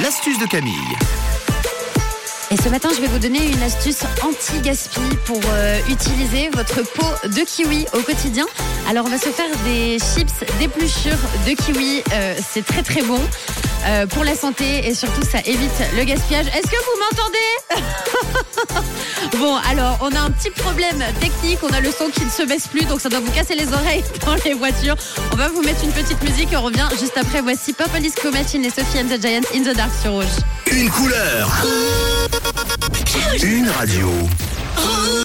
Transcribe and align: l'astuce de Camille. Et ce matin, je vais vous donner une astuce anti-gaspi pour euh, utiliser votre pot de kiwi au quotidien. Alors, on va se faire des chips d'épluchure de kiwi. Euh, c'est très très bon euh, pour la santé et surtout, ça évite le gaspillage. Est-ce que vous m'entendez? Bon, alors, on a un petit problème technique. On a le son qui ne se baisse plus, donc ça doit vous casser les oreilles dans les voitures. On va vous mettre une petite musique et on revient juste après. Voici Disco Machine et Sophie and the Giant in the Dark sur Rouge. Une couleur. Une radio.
l'astuce 0.00 0.38
de 0.38 0.46
Camille. 0.46 0.72
Et 2.50 2.56
ce 2.56 2.68
matin, 2.68 2.88
je 2.94 3.00
vais 3.00 3.08
vous 3.08 3.18
donner 3.18 3.46
une 3.50 3.62
astuce 3.62 4.02
anti-gaspi 4.22 5.00
pour 5.26 5.40
euh, 5.52 5.78
utiliser 5.88 6.48
votre 6.50 6.82
pot 6.92 7.28
de 7.28 7.44
kiwi 7.44 7.86
au 7.92 8.00
quotidien. 8.00 8.46
Alors, 8.88 9.04
on 9.06 9.10
va 9.10 9.18
se 9.18 9.28
faire 9.28 9.50
des 9.64 9.98
chips 9.98 10.44
d'épluchure 10.58 11.18
de 11.46 11.52
kiwi. 11.52 12.02
Euh, 12.12 12.34
c'est 12.46 12.64
très 12.64 12.82
très 12.82 13.02
bon 13.02 13.20
euh, 13.86 14.06
pour 14.06 14.24
la 14.24 14.34
santé 14.34 14.86
et 14.86 14.94
surtout, 14.94 15.22
ça 15.22 15.38
évite 15.44 15.82
le 15.96 16.04
gaspillage. 16.04 16.46
Est-ce 16.46 16.70
que 16.70 16.76
vous 16.76 16.98
m'entendez? 17.00 17.82
Bon, 19.38 19.56
alors, 19.68 19.98
on 20.02 20.12
a 20.14 20.20
un 20.20 20.30
petit 20.30 20.50
problème 20.50 21.02
technique. 21.20 21.58
On 21.62 21.72
a 21.72 21.80
le 21.80 21.90
son 21.90 22.08
qui 22.10 22.24
ne 22.24 22.30
se 22.30 22.42
baisse 22.42 22.68
plus, 22.68 22.84
donc 22.84 23.00
ça 23.00 23.08
doit 23.08 23.20
vous 23.20 23.30
casser 23.30 23.54
les 23.54 23.68
oreilles 23.72 24.04
dans 24.26 24.34
les 24.44 24.54
voitures. 24.54 24.96
On 25.32 25.36
va 25.36 25.48
vous 25.48 25.62
mettre 25.62 25.82
une 25.84 25.92
petite 25.92 26.22
musique 26.22 26.52
et 26.52 26.56
on 26.56 26.62
revient 26.62 26.88
juste 27.00 27.16
après. 27.16 27.40
Voici 27.40 27.74
Disco 28.00 28.30
Machine 28.30 28.64
et 28.64 28.70
Sophie 28.70 28.98
and 29.00 29.08
the 29.08 29.20
Giant 29.20 29.42
in 29.54 29.62
the 29.62 29.76
Dark 29.76 29.90
sur 30.00 30.12
Rouge. 30.12 30.26
Une 30.70 30.90
couleur. 30.90 31.50
Une 33.42 33.68
radio. 33.70 34.08